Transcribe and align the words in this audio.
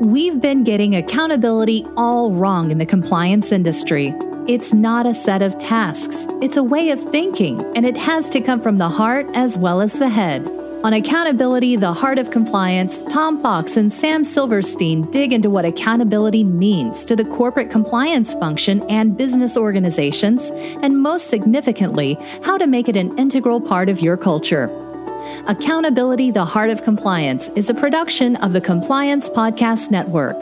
We've 0.00 0.42
been 0.42 0.62
getting 0.62 0.94
accountability 0.94 1.86
all 1.96 2.30
wrong 2.30 2.70
in 2.70 2.76
the 2.76 2.84
compliance 2.84 3.50
industry. 3.50 4.14
It's 4.46 4.74
not 4.74 5.06
a 5.06 5.14
set 5.14 5.40
of 5.40 5.56
tasks, 5.56 6.26
it's 6.42 6.58
a 6.58 6.62
way 6.62 6.90
of 6.90 7.02
thinking, 7.10 7.62
and 7.74 7.86
it 7.86 7.96
has 7.96 8.28
to 8.30 8.42
come 8.42 8.60
from 8.60 8.76
the 8.76 8.90
heart 8.90 9.26
as 9.32 9.56
well 9.56 9.80
as 9.80 9.94
the 9.94 10.10
head. 10.10 10.46
On 10.84 10.92
Accountability, 10.92 11.76
the 11.76 11.94
Heart 11.94 12.18
of 12.18 12.30
Compliance, 12.30 13.04
Tom 13.04 13.42
Fox 13.42 13.78
and 13.78 13.90
Sam 13.90 14.22
Silverstein 14.22 15.10
dig 15.10 15.32
into 15.32 15.48
what 15.48 15.64
accountability 15.64 16.44
means 16.44 17.06
to 17.06 17.16
the 17.16 17.24
corporate 17.24 17.70
compliance 17.70 18.34
function 18.34 18.82
and 18.90 19.16
business 19.16 19.56
organizations, 19.56 20.50
and 20.82 21.00
most 21.00 21.28
significantly, 21.28 22.18
how 22.42 22.58
to 22.58 22.66
make 22.66 22.90
it 22.90 22.98
an 22.98 23.18
integral 23.18 23.62
part 23.62 23.88
of 23.88 24.00
your 24.00 24.18
culture. 24.18 24.68
Accountability, 25.46 26.30
the 26.30 26.44
Heart 26.44 26.70
of 26.70 26.82
Compliance 26.82 27.48
is 27.56 27.70
a 27.70 27.74
production 27.74 28.36
of 28.36 28.52
the 28.52 28.60
Compliance 28.60 29.30
Podcast 29.30 29.90
Network. 29.90 30.36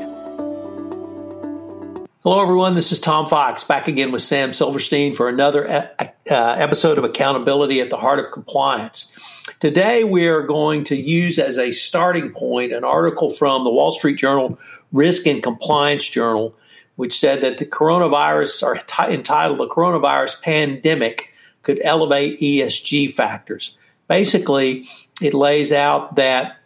Hello, 2.22 2.40
everyone. 2.40 2.74
This 2.74 2.90
is 2.90 2.98
Tom 2.98 3.26
Fox 3.26 3.64
back 3.64 3.86
again 3.86 4.10
with 4.10 4.22
Sam 4.22 4.52
Silverstein 4.52 5.14
for 5.14 5.28
another 5.28 5.68
uh, 5.68 6.06
episode 6.30 6.96
of 6.96 7.04
Accountability 7.04 7.82
at 7.82 7.90
the 7.90 7.98
Heart 7.98 8.18
of 8.20 8.30
Compliance. 8.32 9.12
Today, 9.60 10.04
we 10.04 10.26
are 10.26 10.42
going 10.42 10.84
to 10.84 10.96
use 10.96 11.38
as 11.38 11.58
a 11.58 11.70
starting 11.70 12.32
point 12.32 12.72
an 12.72 12.82
article 12.82 13.30
from 13.30 13.64
the 13.64 13.70
Wall 13.70 13.92
Street 13.92 14.16
Journal 14.16 14.58
Risk 14.90 15.26
and 15.26 15.42
Compliance 15.42 16.08
Journal, 16.08 16.56
which 16.96 17.18
said 17.18 17.42
that 17.42 17.58
the 17.58 17.66
coronavirus, 17.66 18.62
or 18.62 18.76
t- 18.76 19.14
entitled 19.14 19.58
The 19.58 19.68
Coronavirus 19.68 20.40
Pandemic, 20.40 21.34
could 21.62 21.80
elevate 21.84 22.40
ESG 22.40 23.12
factors. 23.12 23.76
Basically, 24.08 24.86
it 25.20 25.34
lays 25.34 25.72
out 25.72 26.16
that 26.16 26.58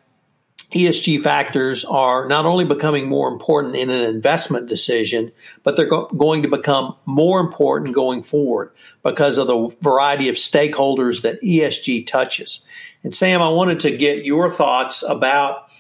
ESG 0.73 1.23
factors 1.23 1.85
are 1.87 2.29
not 2.29 2.45
only 2.45 2.65
becoming 2.65 3.09
more 3.09 3.29
important 3.29 3.75
in 3.75 3.89
an 3.89 4.05
investment 4.05 4.69
decision, 4.69 5.33
but 5.63 5.77
they're 5.77 5.87
go- 5.87 6.11
going 6.17 6.43
to 6.43 6.49
become 6.49 6.95
more 7.07 7.41
important 7.41 7.95
going 7.95 8.23
forward 8.23 8.73
because 9.03 9.39
of 9.39 9.47
the 9.47 9.75
variety 9.81 10.29
of 10.29 10.37
stakeholders 10.37 11.23
that 11.23 11.41
ESG 11.43 12.07
touches. 12.07 12.67
And 13.03 13.15
Sam, 13.15 13.41
I 13.41 13.49
wanted 13.49 13.81
to 13.81 13.97
get 13.97 14.27
your 14.27 14.51
thoughts 14.53 15.03
about 15.03 15.71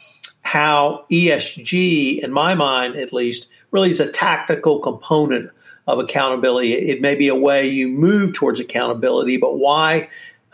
how 0.40 1.04
ESG, 1.10 2.20
in 2.20 2.32
my 2.32 2.54
mind 2.54 2.96
at 2.96 3.12
least, 3.12 3.50
really 3.70 3.90
is 3.90 4.00
a 4.00 4.10
tactical 4.10 4.78
component 4.80 5.50
of 5.86 5.98
accountability. 5.98 6.72
It 6.72 7.02
may 7.02 7.14
be 7.14 7.28
a 7.28 7.34
way 7.34 7.68
you 7.68 7.88
move 7.88 8.32
towards 8.32 8.60
accountability, 8.60 9.36
but 9.36 9.58
why 9.58 10.08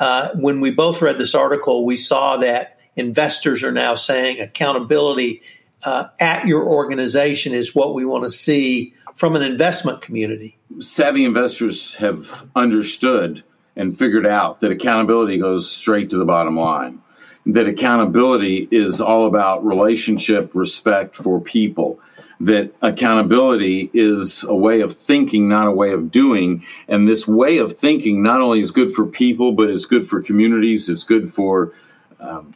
uh, 0.04 0.28
when 0.34 0.60
we 0.60 0.70
both 0.70 1.00
read 1.00 1.16
this 1.16 1.34
article, 1.34 1.86
we 1.86 1.96
saw 1.96 2.36
that 2.36 2.78
investors 2.94 3.64
are 3.64 3.72
now 3.72 3.94
saying 3.94 4.38
accountability 4.38 5.40
uh, 5.82 6.08
at 6.20 6.46
your 6.46 6.68
organization 6.68 7.54
is 7.54 7.74
what 7.74 7.94
we 7.94 8.04
want 8.04 8.22
to 8.22 8.28
see 8.28 8.92
from 9.14 9.34
an 9.34 9.40
investment 9.40 10.02
community. 10.02 10.58
Savvy 10.78 11.24
investors 11.24 11.94
have 11.94 12.46
understood 12.54 13.42
and 13.76 13.98
figured 13.98 14.26
out 14.26 14.60
that 14.60 14.70
accountability 14.70 15.38
goes 15.38 15.70
straight 15.70 16.10
to 16.10 16.18
the 16.18 16.26
bottom 16.26 16.58
line. 16.58 17.00
That 17.46 17.66
accountability 17.66 18.68
is 18.70 19.00
all 19.00 19.26
about 19.26 19.64
relationship, 19.64 20.50
respect 20.54 21.16
for 21.16 21.40
people 21.40 21.98
that 22.40 22.74
accountability 22.82 23.90
is 23.92 24.44
a 24.44 24.54
way 24.54 24.80
of 24.80 24.92
thinking, 24.92 25.48
not 25.48 25.66
a 25.66 25.72
way 25.72 25.92
of 25.92 26.10
doing. 26.10 26.64
And 26.88 27.08
this 27.08 27.26
way 27.26 27.58
of 27.58 27.76
thinking 27.76 28.22
not 28.22 28.40
only 28.40 28.60
is 28.60 28.70
good 28.70 28.92
for 28.92 29.06
people, 29.06 29.52
but 29.52 29.70
it's 29.70 29.86
good 29.86 30.08
for 30.08 30.20
communities, 30.22 30.88
it's 30.88 31.04
good 31.04 31.32
for 31.32 31.72
um, 32.20 32.54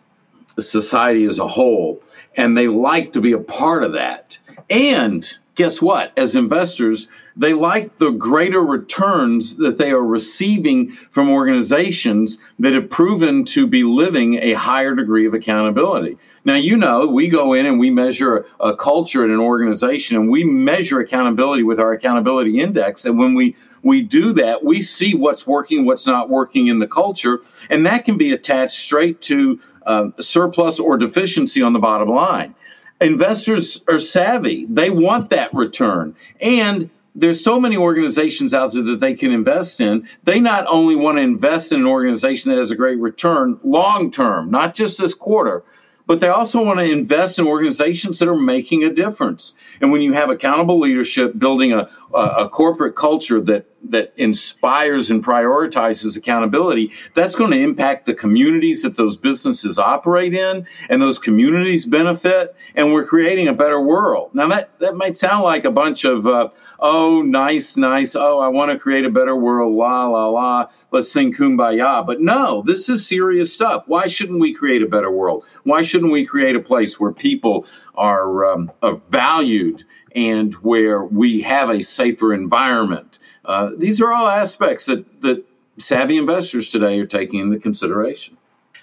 society 0.58 1.24
as 1.24 1.38
a 1.38 1.48
whole. 1.48 2.02
And 2.36 2.56
they 2.56 2.68
like 2.68 3.12
to 3.12 3.20
be 3.20 3.32
a 3.32 3.38
part 3.38 3.82
of 3.84 3.92
that. 3.92 4.38
And 4.70 5.28
guess 5.54 5.80
what? 5.80 6.12
As 6.16 6.36
investors, 6.36 7.08
they 7.38 7.54
like 7.54 7.96
the 7.98 8.10
greater 8.10 8.60
returns 8.60 9.56
that 9.56 9.78
they 9.78 9.92
are 9.92 10.04
receiving 10.04 10.90
from 10.90 11.30
organizations 11.30 12.38
that 12.58 12.74
have 12.74 12.90
proven 12.90 13.44
to 13.44 13.66
be 13.66 13.84
living 13.84 14.34
a 14.34 14.52
higher 14.54 14.94
degree 14.94 15.24
of 15.24 15.34
accountability. 15.34 16.18
Now, 16.44 16.56
you 16.56 16.76
know, 16.76 17.06
we 17.06 17.28
go 17.28 17.52
in 17.52 17.64
and 17.64 17.78
we 17.78 17.90
measure 17.90 18.44
a 18.58 18.74
culture 18.74 19.24
in 19.24 19.30
an 19.30 19.38
organization 19.38 20.16
and 20.16 20.28
we 20.28 20.44
measure 20.44 20.98
accountability 20.98 21.62
with 21.62 21.78
our 21.78 21.92
accountability 21.92 22.60
index. 22.60 23.04
And 23.04 23.18
when 23.18 23.34
we 23.34 23.56
we 23.84 24.02
do 24.02 24.32
that, 24.32 24.64
we 24.64 24.82
see 24.82 25.14
what's 25.14 25.46
working, 25.46 25.86
what's 25.86 26.06
not 26.06 26.28
working 26.28 26.66
in 26.66 26.80
the 26.80 26.88
culture, 26.88 27.40
and 27.70 27.86
that 27.86 28.04
can 28.04 28.18
be 28.18 28.32
attached 28.32 28.76
straight 28.76 29.20
to 29.22 29.60
uh, 29.86 30.08
surplus 30.18 30.80
or 30.80 30.96
deficiency 30.96 31.62
on 31.62 31.72
the 31.72 31.78
bottom 31.78 32.08
line. 32.08 32.54
Investors 33.00 33.84
are 33.88 34.00
savvy; 34.00 34.66
they 34.68 34.90
want 34.90 35.30
that 35.30 35.54
return, 35.54 36.16
and 36.40 36.90
there's 37.14 37.42
so 37.42 37.58
many 37.58 37.76
organizations 37.76 38.54
out 38.54 38.72
there 38.72 38.82
that 38.82 39.00
they 39.00 39.14
can 39.14 39.32
invest 39.32 39.80
in. 39.80 40.08
They 40.24 40.40
not 40.40 40.66
only 40.68 40.96
want 40.96 41.18
to 41.18 41.22
invest 41.22 41.72
in 41.72 41.80
an 41.80 41.86
organization 41.86 42.50
that 42.50 42.58
has 42.58 42.70
a 42.70 42.76
great 42.76 42.98
return 42.98 43.58
long 43.64 44.10
term, 44.10 44.50
not 44.50 44.74
just 44.74 44.98
this 44.98 45.14
quarter, 45.14 45.64
but 46.08 46.20
they 46.20 46.28
also 46.28 46.64
want 46.64 46.80
to 46.80 46.90
invest 46.90 47.38
in 47.38 47.46
organizations 47.46 48.18
that 48.18 48.28
are 48.28 48.34
making 48.34 48.82
a 48.82 48.90
difference. 48.90 49.54
And 49.82 49.92
when 49.92 50.00
you 50.00 50.14
have 50.14 50.30
accountable 50.30 50.80
leadership, 50.80 51.38
building 51.38 51.72
a, 51.72 51.88
a, 52.14 52.18
a 52.18 52.48
corporate 52.48 52.96
culture 52.96 53.40
that 53.42 53.66
that 53.90 54.12
inspires 54.16 55.08
and 55.12 55.24
prioritizes 55.24 56.16
accountability, 56.16 56.90
that's 57.14 57.36
going 57.36 57.52
to 57.52 57.60
impact 57.60 58.06
the 58.06 58.14
communities 58.14 58.82
that 58.82 58.96
those 58.96 59.16
businesses 59.16 59.78
operate 59.78 60.34
in, 60.34 60.66
and 60.88 61.00
those 61.00 61.16
communities 61.18 61.84
benefit, 61.84 62.56
and 62.74 62.92
we're 62.92 63.04
creating 63.04 63.46
a 63.46 63.52
better 63.52 63.80
world. 63.80 64.34
Now 64.34 64.48
that 64.48 64.76
that 64.80 64.96
might 64.96 65.18
sound 65.18 65.44
like 65.44 65.64
a 65.64 65.70
bunch 65.70 66.04
of 66.04 66.26
uh, 66.26 66.48
oh, 66.80 67.22
nice, 67.22 67.76
nice, 67.76 68.16
oh, 68.16 68.38
I 68.38 68.48
want 68.48 68.70
to 68.70 68.78
create 68.78 69.04
a 69.04 69.10
better 69.10 69.36
world, 69.36 69.74
la, 69.74 70.08
la, 70.08 70.28
la, 70.28 70.70
let's 70.90 71.10
sing 71.10 71.32
kumbaya. 71.32 72.06
But 72.06 72.20
no, 72.20 72.62
this 72.62 72.88
is 72.88 73.06
serious 73.06 73.52
stuff. 73.52 73.84
Why 73.86 74.06
shouldn't 74.06 74.40
we 74.40 74.54
create 74.54 74.82
a 74.82 74.86
better 74.86 75.10
world? 75.10 75.44
Why 75.64 75.82
shouldn't 75.82 76.12
we 76.12 76.24
create 76.24 76.56
a 76.56 76.60
place 76.60 76.98
where 76.98 77.12
people 77.12 77.66
are, 77.94 78.44
um, 78.44 78.70
are 78.82 79.00
valued 79.10 79.84
and 80.14 80.54
where 80.54 81.04
we 81.04 81.40
have 81.42 81.70
a 81.70 81.82
safer 81.82 82.32
environment? 82.32 83.18
Uh, 83.44 83.70
these 83.76 84.00
are 84.00 84.12
all 84.12 84.28
aspects 84.28 84.86
that, 84.86 85.22
that 85.22 85.44
savvy 85.78 86.16
investors 86.16 86.70
today 86.70 86.98
are 86.98 87.06
taking 87.06 87.40
into 87.40 87.58
consideration. 87.58 88.36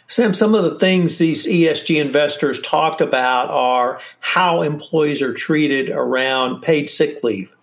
Sam, 0.07 0.35
some 0.35 0.53
of 0.53 0.63
the 0.63 0.77
things 0.77 1.17
these 1.17 1.47
ESG 1.47 1.99
investors 1.99 2.61
talked 2.61 3.01
about 3.01 3.49
are 3.49 3.99
how 4.19 4.61
employees 4.61 5.21
are 5.23 5.33
treated 5.33 5.89
around 5.89 6.61
paid 6.61 6.91
sick 6.91 7.23
leave 7.23 7.54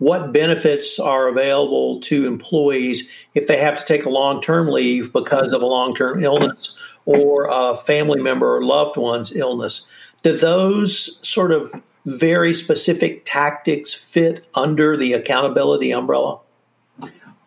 what 0.00 0.32
benefits 0.32 0.98
are 0.98 1.28
available 1.28 2.00
to 2.00 2.26
employees 2.26 3.08
if 3.34 3.46
they 3.46 3.58
have 3.58 3.78
to 3.78 3.84
take 3.84 4.06
a 4.06 4.10
long 4.10 4.42
term 4.42 4.68
leave 4.68 5.12
because 5.12 5.52
of 5.52 5.62
a 5.62 5.66
long 5.66 5.94
term 5.94 6.24
illness 6.24 6.76
or 7.04 7.48
a 7.50 7.76
family 7.76 8.20
member 8.20 8.56
or 8.56 8.64
loved 8.64 8.96
one's 8.96 9.36
illness. 9.36 9.86
Do 10.22 10.36
those 10.36 11.26
sort 11.26 11.52
of 11.52 11.82
very 12.06 12.54
specific 12.54 13.22
tactics 13.26 13.92
fit 13.92 14.46
under 14.54 14.96
the 14.96 15.12
accountability 15.12 15.92
umbrella? 15.92 16.40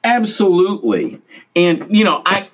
Absolutely. 0.04 1.20
And, 1.56 1.88
you 1.90 2.04
know, 2.04 2.22
I 2.26 2.50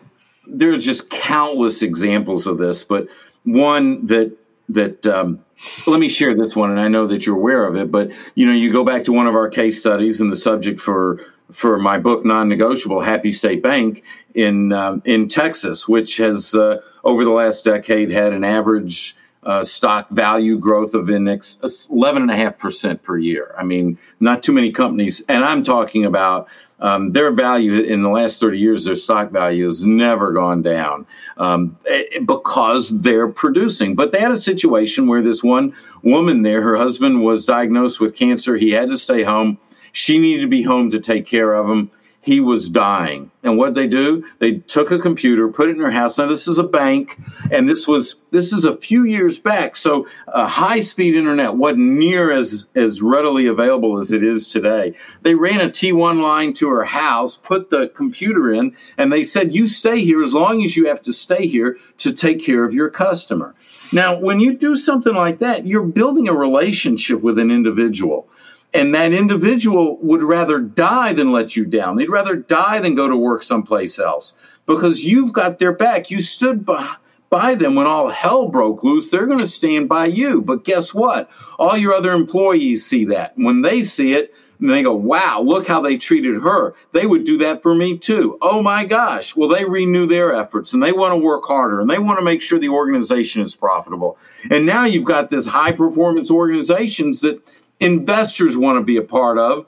there 0.47 0.71
are 0.71 0.77
just 0.77 1.09
countless 1.09 1.81
examples 1.81 2.47
of 2.47 2.57
this, 2.57 2.83
but 2.83 3.09
one 3.43 4.05
that 4.05 4.31
that 4.69 5.05
um, 5.07 5.43
let 5.87 5.99
me 5.99 6.09
share 6.09 6.35
this 6.35 6.55
one, 6.55 6.71
and 6.71 6.79
I 6.79 6.87
know 6.87 7.07
that 7.07 7.25
you're 7.25 7.35
aware 7.35 7.65
of 7.65 7.75
it. 7.75 7.91
But 7.91 8.11
you 8.35 8.45
know, 8.45 8.53
you 8.53 8.71
go 8.71 8.83
back 8.83 9.03
to 9.05 9.13
one 9.13 9.27
of 9.27 9.35
our 9.35 9.49
case 9.49 9.79
studies, 9.79 10.21
and 10.21 10.31
the 10.31 10.37
subject 10.37 10.79
for 10.79 11.19
for 11.51 11.79
my 11.79 11.97
book, 11.97 12.23
non-negotiable, 12.25 13.01
Happy 13.01 13.31
State 13.31 13.63
Bank 13.63 14.03
in 14.35 14.71
um, 14.71 15.01
in 15.05 15.27
Texas, 15.27 15.87
which 15.87 16.17
has 16.17 16.55
uh, 16.55 16.81
over 17.03 17.23
the 17.23 17.31
last 17.31 17.65
decade 17.65 18.11
had 18.11 18.33
an 18.33 18.43
average 18.43 19.15
uh, 19.43 19.63
stock 19.63 20.09
value 20.09 20.57
growth 20.57 20.93
of 20.93 21.09
index 21.09 21.59
11.5% 21.63 23.01
per 23.01 23.17
year. 23.17 23.53
I 23.57 23.63
mean, 23.63 23.97
not 24.19 24.43
too 24.43 24.51
many 24.51 24.71
companies, 24.71 25.23
and 25.29 25.43
I'm 25.43 25.63
talking 25.63 26.05
about 26.05 26.47
um, 26.81 27.11
their 27.11 27.31
value 27.31 27.73
in 27.73 28.03
the 28.03 28.09
last 28.09 28.39
30 28.39 28.57
years, 28.57 28.85
their 28.85 28.95
stock 28.95 29.31
value 29.31 29.65
has 29.65 29.85
never 29.85 30.31
gone 30.31 30.61
down 30.61 31.05
um, 31.37 31.77
eh, 31.87 32.19
because 32.25 33.01
they're 33.01 33.27
producing. 33.27 33.95
But 33.95 34.11
they 34.11 34.19
had 34.19 34.31
a 34.31 34.37
situation 34.37 35.07
where 35.07 35.21
this 35.21 35.43
one 35.43 35.73
woman 36.03 36.41
there, 36.41 36.61
her 36.61 36.77
husband 36.77 37.23
was 37.23 37.45
diagnosed 37.45 37.99
with 37.99 38.15
cancer. 38.15 38.55
He 38.55 38.71
had 38.71 38.89
to 38.89 38.97
stay 38.97 39.23
home. 39.23 39.57
She 39.91 40.19
needed 40.19 40.43
to 40.43 40.47
be 40.47 40.63
home 40.63 40.91
to 40.91 40.99
take 40.99 41.25
care 41.25 41.53
of 41.53 41.69
him 41.69 41.91
he 42.29 42.39
was 42.39 42.69
dying. 42.69 43.31
And 43.41 43.57
what 43.57 43.73
they 43.73 43.87
do? 43.87 44.23
They 44.37 44.59
took 44.75 44.91
a 44.91 44.99
computer, 44.99 45.47
put 45.47 45.67
it 45.67 45.77
in 45.77 45.81
her 45.81 45.89
house. 45.89 46.19
Now 46.19 46.27
this 46.27 46.47
is 46.47 46.59
a 46.59 46.63
bank, 46.63 47.17
and 47.51 47.67
this 47.67 47.87
was 47.87 48.17
this 48.29 48.53
is 48.53 48.65
a 48.65 48.77
few 48.77 49.03
years 49.03 49.39
back. 49.39 49.75
So 49.75 50.05
a 50.27 50.45
high 50.45 50.81
speed 50.81 51.15
internet 51.15 51.55
wasn't 51.55 51.97
near 51.97 52.31
as 52.31 52.67
as 52.75 53.01
readily 53.01 53.47
available 53.47 53.97
as 53.97 54.11
it 54.11 54.23
is 54.23 54.47
today. 54.47 54.93
They 55.23 55.33
ran 55.33 55.59
a 55.59 55.69
T1 55.69 56.21
line 56.21 56.53
to 56.53 56.69
her 56.69 56.83
house, 56.83 57.35
put 57.35 57.71
the 57.71 57.87
computer 57.95 58.53
in, 58.53 58.75
and 58.99 59.11
they 59.11 59.23
said, 59.23 59.55
"You 59.55 59.65
stay 59.65 59.99
here 59.99 60.21
as 60.21 60.35
long 60.35 60.63
as 60.63 60.77
you 60.77 60.85
have 60.85 61.01
to 61.01 61.13
stay 61.13 61.47
here 61.47 61.77
to 61.97 62.13
take 62.13 62.43
care 62.43 62.63
of 62.63 62.75
your 62.75 62.91
customer." 62.91 63.55
Now, 63.91 64.19
when 64.19 64.39
you 64.39 64.53
do 64.53 64.75
something 64.75 65.15
like 65.15 65.39
that, 65.39 65.65
you're 65.65 65.81
building 65.81 66.27
a 66.27 66.33
relationship 66.33 67.21
with 67.21 67.39
an 67.39 67.49
individual. 67.49 68.29
And 68.73 68.93
that 68.93 69.13
individual 69.13 69.97
would 70.01 70.21
rather 70.21 70.59
die 70.59 71.13
than 71.13 71.31
let 71.31 71.55
you 71.55 71.65
down. 71.65 71.95
They'd 71.95 72.09
rather 72.09 72.35
die 72.35 72.79
than 72.79 72.95
go 72.95 73.07
to 73.07 73.15
work 73.15 73.41
someplace 73.41 73.97
else 73.97 74.35
because 74.67 75.03
you've 75.03 75.33
got 75.33 75.57
their 75.57 75.73
back. 75.73 76.11
You 76.11 76.21
stood 76.21 76.65
by, 76.65 76.95
by 77.31 77.55
them 77.55 77.73
when 77.73 77.87
all 77.87 78.09
hell 78.09 78.47
broke 78.47 78.83
loose. 78.83 79.09
They're 79.09 79.25
going 79.25 79.39
to 79.39 79.47
stand 79.47 79.89
by 79.89 80.05
you. 80.05 80.41
But 80.41 80.65
guess 80.65 80.93
what? 80.93 81.31
All 81.57 81.75
your 81.75 81.93
other 81.93 82.11
employees 82.11 82.85
see 82.85 83.05
that. 83.05 83.33
When 83.35 83.63
they 83.63 83.81
see 83.81 84.13
it, 84.13 84.33
and 84.59 84.69
they 84.69 84.83
go, 84.83 84.93
wow, 84.93 85.41
look 85.41 85.67
how 85.67 85.81
they 85.81 85.97
treated 85.97 86.35
her. 86.41 86.73
They 86.91 87.05
would 87.05 87.23
do 87.23 87.37
that 87.37 87.63
for 87.63 87.73
me 87.73 87.97
too. 87.97 88.37
Oh 88.41 88.61
my 88.61 88.85
gosh. 88.85 89.35
Well, 89.35 89.49
they 89.49 89.63
renew 89.63 90.05
their 90.05 90.33
efforts 90.33 90.73
and 90.73 90.83
they 90.83 90.91
want 90.91 91.13
to 91.13 91.17
work 91.17 91.45
harder 91.45 91.79
and 91.79 91.89
they 91.89 91.99
want 91.99 92.19
to 92.19 92.25
make 92.25 92.41
sure 92.41 92.59
the 92.59 92.69
organization 92.69 93.41
is 93.41 93.55
profitable. 93.55 94.17
And 94.51 94.65
now 94.65 94.83
you've 94.83 95.05
got 95.05 95.29
this 95.29 95.45
high 95.45 95.71
performance 95.71 96.29
organizations 96.29 97.21
that 97.21 97.41
investors 97.79 98.57
want 98.57 98.77
to 98.77 98.83
be 98.83 98.97
a 98.97 99.01
part 99.01 99.37
of, 99.37 99.65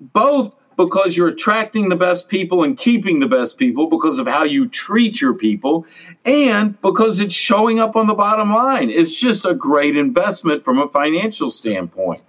both 0.00 0.54
because 0.76 1.16
you're 1.16 1.28
attracting 1.28 1.88
the 1.88 1.96
best 1.96 2.28
people 2.28 2.64
and 2.64 2.76
keeping 2.76 3.18
the 3.20 3.26
best 3.26 3.58
people 3.58 3.88
because 3.88 4.18
of 4.18 4.26
how 4.26 4.42
you 4.42 4.66
treat 4.66 5.20
your 5.20 5.34
people, 5.34 5.86
and 6.24 6.80
because 6.80 7.20
it's 7.20 7.34
showing 7.34 7.78
up 7.78 7.94
on 7.94 8.06
the 8.06 8.14
bottom 8.14 8.52
line. 8.52 8.90
It's 8.90 9.18
just 9.18 9.44
a 9.44 9.54
great 9.54 9.96
investment 9.96 10.64
from 10.64 10.78
a 10.78 10.88
financial 10.88 11.50
standpoint. 11.50 12.22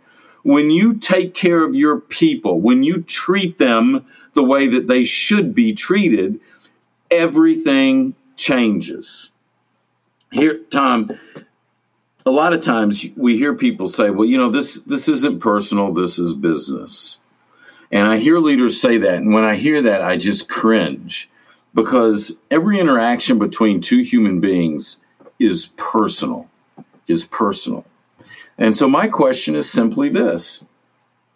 When 0.44 0.69
you 0.69 0.95
take 0.95 1.33
care 1.33 1.63
of 1.63 1.74
your 1.74 2.01
people, 2.01 2.59
when 2.59 2.83
you 2.83 3.01
treat 3.01 3.57
them 3.57 4.06
the 4.33 4.44
way 4.44 4.68
that 4.68 4.88
they 4.88 5.06
should 5.06 5.56
be 5.56 5.74
treated, 5.74 6.39
everything 7.09 8.13
changes. 8.36 9.29
Here, 10.31 10.59
Tom, 10.69 11.12
a 12.25 12.31
lot 12.31 12.54
of 12.54 12.62
times 12.62 13.06
we 13.16 13.38
hear 13.38 13.54
people 13.54 13.88
say, 13.88 14.10
"Well, 14.10 14.28
you 14.28 14.38
know, 14.38 14.50
this 14.50 14.81
this 14.81 15.10
isn't 15.10 15.42
personal. 15.42 15.94
This 15.94 16.20
is 16.20 16.34
business." 16.34 17.20
And 17.92 18.08
I 18.08 18.18
hear 18.18 18.38
leaders 18.38 18.80
say 18.80 18.98
that, 18.98 19.18
and 19.18 19.34
when 19.34 19.44
I 19.44 19.56
hear 19.56 19.81
that, 19.81 20.02
I 20.02 20.18
just 20.18 20.50
cringe 20.50 21.30
because 21.75 22.36
every 22.50 22.80
interaction 22.80 23.38
between 23.38 23.81
two 23.81 24.02
human 24.02 24.40
beings 24.40 25.00
is 25.40 25.68
personal, 25.78 26.50
is 27.08 27.24
personal. 27.24 27.86
And 28.58 28.75
so 28.75 28.88
my 28.88 29.08
question 29.08 29.56
is 29.56 29.70
simply 29.70 30.10
this: 30.10 30.64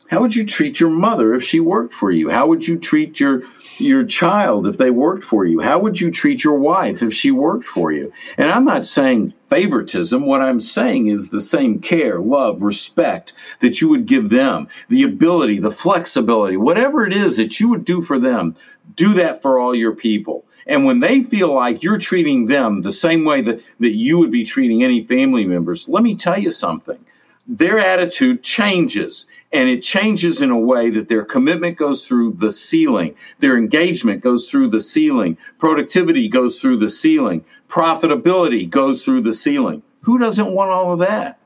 how 0.07 0.21
would 0.21 0.35
you 0.35 0.45
treat 0.45 0.79
your 0.79 0.89
mother 0.89 1.35
if 1.35 1.43
she 1.43 1.59
worked 1.59 1.93
for 1.93 2.11
you? 2.11 2.29
How 2.29 2.47
would 2.47 2.67
you 2.67 2.77
treat 2.77 3.19
your 3.19 3.43
your 3.77 4.05
child 4.05 4.65
if 4.65 4.77
they 4.77 4.89
worked 4.89 5.23
for 5.23 5.45
you? 5.45 5.59
How 5.59 5.79
would 5.79 5.99
you 5.99 6.11
treat 6.11 6.43
your 6.43 6.57
wife 6.57 7.03
if 7.03 7.13
she 7.13 7.31
worked 7.31 7.65
for 7.65 7.91
you? 7.91 8.11
And 8.37 8.49
I'm 8.49 8.65
not 8.65 8.85
saying 8.85 9.33
favoritism. 9.49 10.25
What 10.25 10.41
I'm 10.41 10.59
saying 10.59 11.07
is 11.07 11.29
the 11.29 11.41
same 11.41 11.79
care, 11.79 12.19
love, 12.19 12.61
respect 12.61 13.33
that 13.59 13.81
you 13.81 13.89
would 13.89 14.05
give 14.05 14.29
them, 14.29 14.67
the 14.89 15.03
ability, 15.03 15.59
the 15.59 15.71
flexibility, 15.71 16.57
whatever 16.57 17.05
it 17.05 17.15
is 17.15 17.37
that 17.37 17.59
you 17.59 17.69
would 17.69 17.85
do 17.85 18.01
for 18.01 18.19
them, 18.19 18.55
do 18.95 19.13
that 19.13 19.41
for 19.41 19.59
all 19.59 19.75
your 19.75 19.93
people. 19.93 20.45
And 20.67 20.85
when 20.85 20.99
they 20.99 21.23
feel 21.23 21.53
like 21.53 21.81
you're 21.81 21.97
treating 21.97 22.45
them 22.45 22.81
the 22.81 22.91
same 22.91 23.23
way 23.23 23.41
that, 23.41 23.61
that 23.79 23.95
you 23.95 24.17
would 24.19 24.31
be 24.31 24.43
treating 24.43 24.83
any 24.83 25.03
family 25.05 25.45
members, 25.45 25.87
let 25.87 26.03
me 26.03 26.15
tell 26.15 26.37
you 26.37 26.51
something 26.51 26.99
their 27.47 27.79
attitude 27.79 28.43
changes 28.43 29.25
and 29.53 29.69
it 29.69 29.81
changes 29.81 30.41
in 30.41 30.51
a 30.51 30.57
way 30.57 30.89
that 30.89 31.07
their 31.07 31.23
commitment 31.23 31.77
goes 31.77 32.05
through 32.05 32.33
the 32.33 32.51
ceiling. 32.51 33.15
Their 33.39 33.57
engagement 33.57 34.21
goes 34.21 34.49
through 34.49 34.69
the 34.69 34.81
ceiling. 34.81 35.37
Productivity 35.57 36.27
goes 36.27 36.59
through 36.59 36.77
the 36.77 36.89
ceiling. 36.89 37.45
Profitability 37.69 38.69
goes 38.69 39.05
through 39.05 39.21
the 39.21 39.33
ceiling. 39.33 39.81
Who 40.01 40.17
doesn't 40.17 40.51
want 40.51 40.71
all 40.71 40.93
of 40.93 40.99
that? 40.99 41.39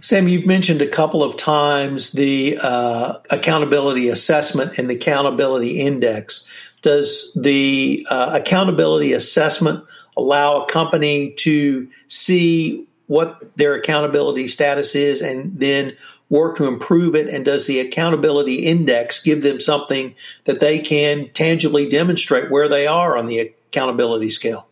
Sam 0.00 0.26
you've 0.28 0.46
mentioned 0.46 0.80
a 0.80 0.88
couple 0.88 1.22
of 1.22 1.36
times 1.36 2.12
the 2.12 2.58
uh, 2.60 3.18
accountability 3.30 4.08
assessment 4.08 4.78
and 4.78 4.88
the 4.88 4.94
accountability 4.94 5.80
index. 5.80 6.48
Does 6.82 7.36
the 7.40 8.06
uh, 8.08 8.40
accountability 8.40 9.12
assessment 9.12 9.84
allow 10.16 10.62
a 10.62 10.66
company 10.66 11.32
to 11.32 11.88
see 12.08 12.86
what 13.06 13.56
their 13.56 13.74
accountability 13.74 14.48
status 14.48 14.94
is 14.94 15.20
and 15.20 15.58
then 15.58 15.96
work 16.30 16.56
to 16.56 16.66
improve 16.66 17.14
it? 17.14 17.28
And 17.28 17.44
does 17.44 17.66
the 17.66 17.80
accountability 17.80 18.64
index 18.64 19.20
give 19.20 19.42
them 19.42 19.60
something 19.60 20.14
that 20.44 20.60
they 20.60 20.78
can 20.78 21.28
tangibly 21.34 21.88
demonstrate 21.88 22.50
where 22.50 22.68
they 22.68 22.86
are 22.86 23.18
on 23.18 23.26
the 23.26 23.38
accountability 23.40 24.30
scale? 24.30 24.68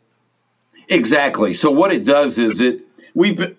Exactly. 0.88 1.52
So 1.52 1.70
what 1.70 1.92
it 1.92 2.04
does 2.04 2.38
is 2.38 2.62
it 2.62 2.80
we've 3.14 3.36
been, 3.36 3.56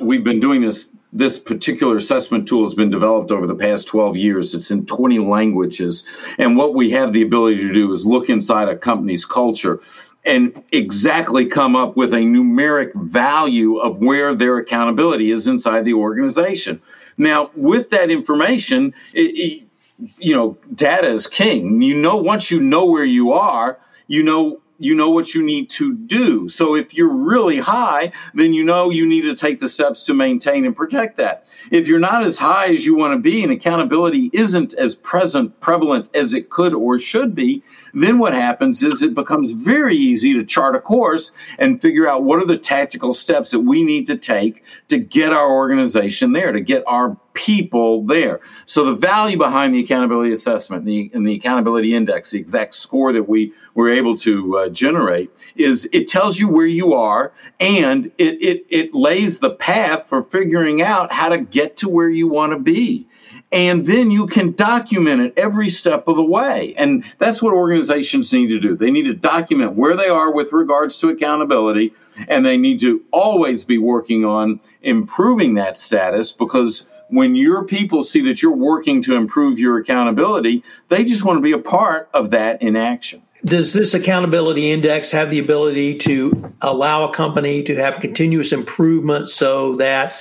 we've 0.00 0.24
been 0.24 0.40
doing 0.40 0.62
this 0.62 0.88
this 1.12 1.38
particular 1.38 1.98
assessment 1.98 2.48
tool 2.48 2.64
has 2.64 2.72
been 2.72 2.90
developed 2.90 3.30
over 3.30 3.46
the 3.46 3.54
past 3.54 3.86
12 3.86 4.16
years. 4.16 4.54
It's 4.54 4.70
in 4.70 4.86
20 4.86 5.18
languages. 5.18 6.06
And 6.38 6.56
what 6.56 6.74
we 6.74 6.90
have 6.92 7.12
the 7.12 7.20
ability 7.20 7.58
to 7.58 7.72
do 7.72 7.92
is 7.92 8.06
look 8.06 8.30
inside 8.30 8.68
a 8.68 8.76
company's 8.76 9.26
culture 9.26 9.78
and 10.24 10.62
exactly 10.72 11.46
come 11.46 11.76
up 11.76 11.96
with 11.96 12.14
a 12.14 12.18
numeric 12.18 12.94
value 12.94 13.76
of 13.76 13.98
where 13.98 14.34
their 14.34 14.56
accountability 14.56 15.30
is 15.30 15.46
inside 15.46 15.84
the 15.84 15.94
organization. 15.94 16.80
Now, 17.22 17.50
with 17.54 17.90
that 17.90 18.10
information, 18.10 18.94
it, 19.14 19.38
it, 19.38 19.68
you 20.18 20.34
know, 20.34 20.58
data 20.74 21.08
is 21.08 21.26
king. 21.26 21.80
You 21.80 21.94
know, 21.94 22.16
once 22.16 22.50
you 22.50 22.60
know 22.60 22.84
where 22.86 23.04
you 23.04 23.32
are, 23.32 23.78
you 24.08 24.22
know 24.22 24.60
you 24.82 24.96
know 24.96 25.10
what 25.10 25.32
you 25.32 25.44
need 25.44 25.70
to 25.70 25.94
do. 25.94 26.48
So 26.48 26.74
if 26.74 26.92
you're 26.92 27.06
really 27.06 27.58
high, 27.58 28.10
then 28.34 28.52
you 28.52 28.64
know 28.64 28.90
you 28.90 29.06
need 29.06 29.22
to 29.22 29.36
take 29.36 29.60
the 29.60 29.68
steps 29.68 30.04
to 30.06 30.14
maintain 30.14 30.66
and 30.66 30.74
protect 30.74 31.18
that. 31.18 31.46
If 31.70 31.86
you're 31.86 32.00
not 32.00 32.24
as 32.24 32.36
high 32.36 32.72
as 32.72 32.84
you 32.84 32.96
want 32.96 33.12
to 33.12 33.18
be 33.18 33.44
and 33.44 33.52
accountability 33.52 34.28
isn't 34.32 34.74
as 34.74 34.96
present 34.96 35.60
prevalent 35.60 36.10
as 36.16 36.34
it 36.34 36.50
could 36.50 36.74
or 36.74 36.98
should 36.98 37.32
be, 37.32 37.62
then 37.94 38.18
what 38.18 38.34
happens 38.34 38.82
is 38.82 39.02
it 39.02 39.14
becomes 39.14 39.52
very 39.52 39.96
easy 39.96 40.32
to 40.34 40.44
chart 40.44 40.74
a 40.74 40.80
course 40.80 41.32
and 41.58 41.80
figure 41.80 42.08
out 42.08 42.24
what 42.24 42.40
are 42.40 42.46
the 42.46 42.58
tactical 42.58 43.12
steps 43.12 43.50
that 43.50 43.60
we 43.60 43.82
need 43.82 44.06
to 44.06 44.16
take 44.16 44.64
to 44.88 44.98
get 44.98 45.32
our 45.32 45.50
organization 45.50 46.32
there, 46.32 46.52
to 46.52 46.60
get 46.60 46.82
our 46.86 47.16
people 47.34 48.04
there. 48.04 48.40
So 48.66 48.84
the 48.84 48.94
value 48.94 49.38
behind 49.38 49.74
the 49.74 49.82
accountability 49.82 50.32
assessment 50.32 50.84
the, 50.84 51.10
and 51.14 51.26
the 51.26 51.34
accountability 51.34 51.94
index, 51.94 52.30
the 52.30 52.38
exact 52.38 52.74
score 52.74 53.12
that 53.12 53.28
we 53.28 53.52
were 53.74 53.90
able 53.90 54.16
to 54.18 54.58
uh, 54.58 54.68
generate, 54.68 55.30
is 55.56 55.88
it 55.92 56.08
tells 56.08 56.38
you 56.38 56.48
where 56.48 56.66
you 56.66 56.94
are 56.94 57.32
and 57.60 58.06
it, 58.18 58.42
it, 58.42 58.66
it 58.68 58.94
lays 58.94 59.38
the 59.38 59.50
path 59.50 60.06
for 60.06 60.22
figuring 60.24 60.82
out 60.82 61.12
how 61.12 61.28
to 61.28 61.38
get 61.38 61.76
to 61.78 61.88
where 61.88 62.10
you 62.10 62.28
want 62.28 62.52
to 62.52 62.58
be 62.58 63.06
and 63.52 63.86
then 63.86 64.10
you 64.10 64.26
can 64.26 64.52
document 64.52 65.20
it 65.20 65.34
every 65.36 65.68
step 65.68 66.08
of 66.08 66.16
the 66.16 66.24
way. 66.24 66.74
And 66.76 67.04
that's 67.18 67.42
what 67.42 67.52
organizations 67.52 68.32
need 68.32 68.48
to 68.48 68.58
do. 68.58 68.74
They 68.74 68.90
need 68.90 69.04
to 69.04 69.14
document 69.14 69.74
where 69.74 69.94
they 69.94 70.08
are 70.08 70.32
with 70.32 70.52
regards 70.52 70.98
to 70.98 71.10
accountability, 71.10 71.92
and 72.28 72.44
they 72.44 72.56
need 72.56 72.80
to 72.80 73.04
always 73.10 73.64
be 73.64 73.78
working 73.78 74.24
on 74.24 74.60
improving 74.82 75.54
that 75.54 75.76
status 75.76 76.32
because 76.32 76.86
when 77.08 77.36
your 77.36 77.64
people 77.64 78.02
see 78.02 78.22
that 78.22 78.40
you're 78.40 78.56
working 78.56 79.02
to 79.02 79.14
improve 79.14 79.58
your 79.58 79.76
accountability, 79.76 80.64
they 80.88 81.04
just 81.04 81.24
want 81.24 81.36
to 81.36 81.42
be 81.42 81.52
a 81.52 81.58
part 81.58 82.08
of 82.14 82.30
that 82.30 82.62
in 82.62 82.74
action. 82.74 83.22
Does 83.44 83.74
this 83.74 83.92
accountability 83.92 84.70
index 84.70 85.10
have 85.12 85.28
the 85.30 85.38
ability 85.38 85.98
to 85.98 86.54
allow 86.62 87.10
a 87.10 87.12
company 87.12 87.64
to 87.64 87.76
have 87.76 88.00
continuous 88.00 88.52
improvement 88.52 89.28
so 89.28 89.76
that 89.76 90.14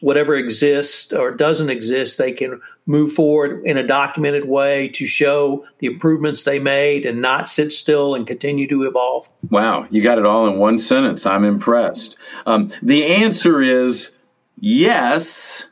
whatever 0.00 0.34
exists 0.34 1.12
or 1.12 1.30
doesn't 1.30 1.70
exist, 1.70 2.18
they 2.18 2.32
can 2.32 2.60
move 2.84 3.12
forward 3.12 3.64
in 3.64 3.78
a 3.78 3.86
documented 3.86 4.46
way 4.46 4.88
to 4.88 5.06
show 5.06 5.64
the 5.78 5.86
improvements 5.86 6.44
they 6.44 6.58
made 6.58 7.06
and 7.06 7.22
not 7.22 7.48
sit 7.48 7.72
still 7.72 8.14
and 8.14 8.26
continue 8.26 8.68
to 8.68 8.82
evolve? 8.82 9.28
Wow, 9.50 9.86
you 9.90 10.02
got 10.02 10.18
it 10.18 10.26
all 10.26 10.46
in 10.46 10.58
one 10.58 10.78
sentence. 10.78 11.24
I'm 11.24 11.44
impressed. 11.44 12.16
Um, 12.44 12.70
the 12.82 13.06
answer 13.06 13.60
is 13.60 14.12
yes, 14.60 15.64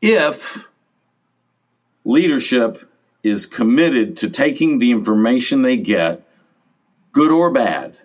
if 0.00 0.68
leadership 2.04 2.88
is 3.22 3.46
committed 3.46 4.16
to 4.16 4.30
taking 4.30 4.78
the 4.78 4.90
information 4.90 5.62
they 5.62 5.76
get, 5.76 6.26
good 7.12 7.30
or 7.30 7.50
bad, 7.50 7.96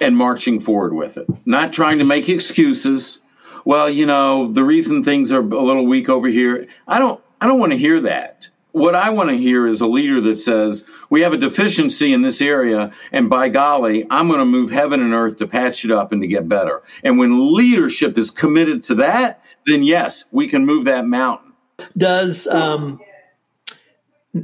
and 0.00 0.16
marching 0.16 0.60
forward 0.60 0.94
with 0.94 1.16
it, 1.18 1.26
not 1.44 1.72
trying 1.72 1.98
to 1.98 2.04
make 2.04 2.28
excuses 2.28 3.20
well, 3.64 3.88
you 3.90 4.06
know, 4.06 4.52
the 4.52 4.64
reason 4.64 5.02
things 5.02 5.30
are 5.32 5.40
a 5.40 5.42
little 5.42 5.86
weak 5.86 6.08
over 6.08 6.28
here, 6.28 6.66
I 6.88 6.98
don't 6.98 7.20
I 7.40 7.46
don't 7.46 7.58
want 7.58 7.72
to 7.72 7.78
hear 7.78 8.00
that. 8.00 8.48
what 8.72 8.94
I 8.94 9.10
want 9.10 9.30
to 9.30 9.36
hear 9.36 9.66
is 9.66 9.80
a 9.80 9.86
leader 9.86 10.20
that 10.20 10.36
says, 10.36 10.86
we 11.08 11.20
have 11.22 11.32
a 11.32 11.36
deficiency 11.36 12.12
in 12.12 12.22
this 12.22 12.40
area, 12.40 12.92
and 13.12 13.28
by 13.28 13.48
golly, 13.48 14.06
I'm 14.10 14.28
going 14.28 14.38
to 14.38 14.44
move 14.44 14.70
heaven 14.70 15.00
and 15.00 15.12
earth 15.12 15.38
to 15.38 15.46
patch 15.46 15.84
it 15.84 15.90
up 15.90 16.12
and 16.12 16.22
to 16.22 16.28
get 16.28 16.48
better. 16.48 16.82
And 17.02 17.18
when 17.18 17.54
leadership 17.54 18.16
is 18.16 18.30
committed 18.30 18.82
to 18.84 18.94
that, 18.96 19.42
then 19.66 19.82
yes, 19.82 20.24
we 20.30 20.48
can 20.48 20.64
move 20.66 20.84
that 20.84 21.06
mountain. 21.06 21.52
Does 21.96 22.46
um, 22.46 23.00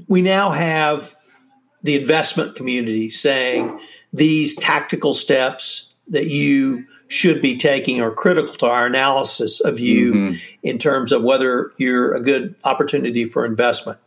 we 0.08 0.22
now 0.22 0.50
have 0.50 1.14
the 1.82 1.94
investment 1.94 2.56
community 2.56 3.10
saying 3.10 3.78
these 4.12 4.56
tactical 4.56 5.14
steps 5.14 5.94
that 6.08 6.26
you 6.26 6.86
should 7.08 7.40
be 7.40 7.56
taking 7.56 8.00
are 8.00 8.10
critical 8.10 8.54
to 8.54 8.66
our 8.66 8.86
analysis 8.86 9.60
of 9.60 9.78
you 9.78 10.12
mm-hmm. 10.12 10.36
in 10.62 10.78
terms 10.78 11.12
of 11.12 11.22
whether 11.22 11.72
you're 11.76 12.14
a 12.14 12.20
good 12.20 12.54
opportunity 12.64 13.24
for 13.24 13.44
investment? 13.44 13.98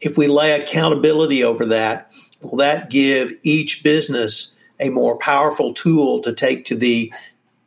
if 0.00 0.18
we 0.18 0.26
lay 0.26 0.60
accountability 0.60 1.42
over 1.42 1.66
that, 1.66 2.12
will 2.42 2.56
that 2.56 2.90
give 2.90 3.32
each 3.42 3.82
business 3.82 4.54
a 4.78 4.90
more 4.90 5.16
powerful 5.18 5.72
tool 5.72 6.20
to 6.22 6.32
take 6.32 6.66
to 6.66 6.76
the 6.76 7.12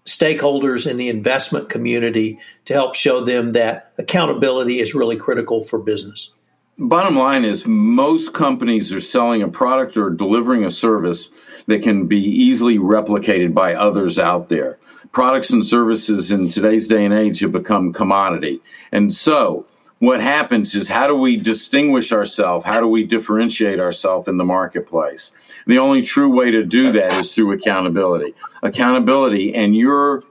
stakeholders 0.06 0.90
in 0.90 0.98
the 0.98 1.10
investment 1.10 1.70
community 1.70 2.40
to 2.66 2.74
help 2.74 2.96
show 2.96 3.24
them 3.24 3.54
that 3.54 3.92
accountability 3.98 4.80
is 4.80 4.96
really 4.96 5.16
critical 5.16 5.64
for 5.64 5.80
business? 5.80 6.32
Bottom 6.78 7.18
line 7.18 7.44
is, 7.44 7.68
most 7.68 8.34
companies 8.34 8.94
are 8.94 9.02
selling 9.02 9.42
a 9.42 9.50
product 9.50 9.98
or 9.98 10.10
delivering 10.10 10.64
a 10.64 10.72
service 10.72 11.30
that 11.70 11.84
can 11.84 12.08
be 12.08 12.20
easily 12.20 12.80
replicated 12.80 13.54
by 13.54 13.76
others 13.76 14.18
out 14.18 14.50
there. 14.50 14.80
Products 15.12 15.52
and 15.52 15.64
services 15.64 16.32
in 16.32 16.50
today's 16.50 16.88
day 16.88 17.06
and 17.06 17.14
age 17.14 17.40
have 17.42 17.52
become 17.52 17.94
commodity. 17.94 18.60
And 18.92 19.14
so, 19.14 19.68
what 20.00 20.20
happens 20.20 20.74
is 20.74 20.88
how 20.88 21.06
do 21.06 21.16
we 21.16 21.38
distinguish 21.38 22.12
ourselves? 22.12 22.66
How 22.66 22.80
do 22.80 22.88
we 22.88 23.04
differentiate 23.04 23.80
ourselves 23.80 24.28
in 24.28 24.38
the 24.38 24.46
marketplace? 24.46 25.32
The 25.68 25.78
only 25.78 26.02
true 26.02 26.30
way 26.30 26.50
to 26.50 26.64
do 26.64 26.92
that 26.94 27.14
is 27.14 27.36
through 27.36 27.52
accountability. 27.52 28.34
Accountability 28.64 29.54
and 29.54 29.76
your 29.76 30.24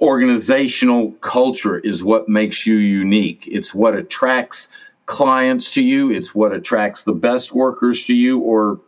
organizational 0.00 1.10
culture 1.20 1.78
is 1.78 2.04
what 2.04 2.28
makes 2.28 2.66
you 2.66 2.76
unique. 2.76 3.48
It's 3.50 3.74
what 3.74 3.96
attracts 3.96 4.70
clients 5.06 5.74
to 5.74 5.82
you, 5.82 6.12
it's 6.12 6.34
what 6.34 6.52
attracts 6.52 7.02
the 7.02 7.14
best 7.14 7.52
workers 7.52 8.04
to 8.04 8.14
you 8.14 8.38
or 8.38 8.78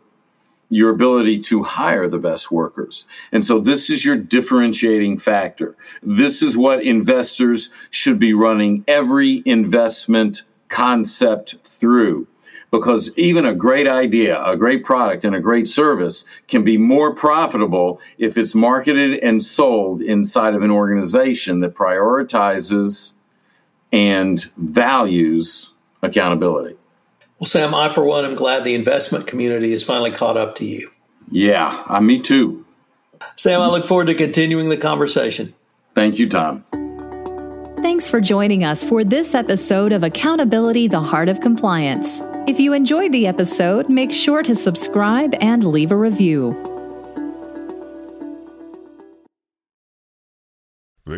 your 0.69 0.89
ability 0.89 1.39
to 1.39 1.63
hire 1.63 2.07
the 2.07 2.17
best 2.17 2.51
workers. 2.51 3.05
And 3.31 3.43
so 3.43 3.59
this 3.59 3.89
is 3.89 4.03
your 4.05 4.17
differentiating 4.17 5.17
factor. 5.17 5.75
This 6.03 6.41
is 6.41 6.57
what 6.57 6.83
investors 6.83 7.69
should 7.89 8.19
be 8.19 8.33
running 8.33 8.83
every 8.87 9.41
investment 9.45 10.43
concept 10.69 11.55
through. 11.63 12.27
Because 12.69 13.17
even 13.17 13.45
a 13.45 13.55
great 13.55 13.87
idea, 13.87 14.43
a 14.43 14.57
great 14.57 14.83
product, 14.83 15.23
and 15.23 15.33
a 15.33 15.39
great 15.39 15.69
service 15.69 16.25
can 16.49 16.65
be 16.65 16.77
more 16.77 17.15
profitable 17.15 18.01
if 18.17 18.37
it's 18.37 18.53
marketed 18.53 19.19
and 19.19 19.41
sold 19.41 20.01
inside 20.01 20.53
of 20.53 20.63
an 20.63 20.71
organization 20.71 21.61
that 21.61 21.75
prioritizes 21.75 23.13
and 23.93 24.51
values 24.57 25.75
accountability. 26.01 26.75
Well, 27.39 27.45
Sam, 27.45 27.75
I, 27.75 27.89
for 27.93 28.03
one, 28.03 28.25
am 28.25 28.35
glad 28.35 28.63
the 28.63 28.73
investment 28.73 29.27
community 29.27 29.71
has 29.71 29.83
finally 29.83 30.11
caught 30.11 30.37
up 30.37 30.55
to 30.57 30.65
you. 30.65 30.91
Yeah, 31.29 31.83
uh, 31.87 32.01
me 32.01 32.19
too. 32.19 32.65
Sam, 33.35 33.61
I 33.61 33.67
look 33.67 33.85
forward 33.85 34.07
to 34.07 34.15
continuing 34.15 34.69
the 34.69 34.77
conversation. 34.77 35.53
Thank 35.93 36.17
you, 36.17 36.29
Tom. 36.29 36.63
Thanks 37.81 38.09
for 38.09 38.19
joining 38.19 38.63
us 38.63 38.83
for 38.83 39.03
this 39.03 39.35
episode 39.35 39.91
of 39.91 40.03
Accountability 40.03 40.87
the 40.87 40.99
Heart 40.99 41.29
of 41.29 41.39
Compliance. 41.41 42.23
If 42.47 42.59
you 42.59 42.73
enjoyed 42.73 43.11
the 43.11 43.27
episode, 43.27 43.87
make 43.87 44.11
sure 44.11 44.41
to 44.41 44.55
subscribe 44.55 45.35
and 45.39 45.63
leave 45.63 45.91
a 45.91 45.95
review. 45.95 46.76